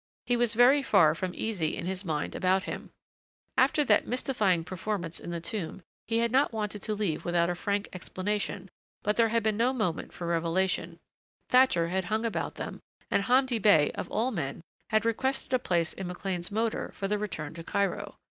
He 0.25 0.35
was 0.35 0.55
very 0.55 0.81
far 0.81 1.13
from 1.13 1.35
easy 1.35 1.77
in 1.77 1.85
his 1.85 2.03
mind 2.03 2.33
about 2.33 2.63
him. 2.63 2.89
After 3.55 3.85
that 3.85 4.07
mystifying 4.07 4.63
performance 4.63 5.19
in 5.19 5.29
the 5.29 5.39
tomb 5.39 5.83
he 6.07 6.17
had 6.17 6.31
not 6.31 6.51
wanted 6.51 6.81
to 6.81 6.95
leave 6.95 7.23
without 7.23 7.51
a 7.51 7.53
frank 7.53 7.87
explanation, 7.93 8.71
but 9.03 9.15
there 9.15 9.29
had 9.29 9.43
been 9.43 9.57
no 9.57 9.73
moment 9.73 10.11
for 10.11 10.25
revelation; 10.25 10.97
Thatcher 11.49 11.89
had 11.89 12.05
hung 12.05 12.25
about 12.25 12.55
them 12.55 12.79
and 13.11 13.21
Hamdi 13.25 13.59
Bey, 13.59 13.91
of 13.93 14.09
all 14.09 14.31
men, 14.31 14.63
had 14.89 15.05
requested 15.05 15.53
a 15.53 15.59
place 15.59 15.93
in 15.93 16.07
McLean's 16.07 16.49
motor 16.49 16.89
for 16.95 17.07
the 17.07 17.19
return 17.19 17.53
to 17.53 17.63
Cairo. 17.63 18.17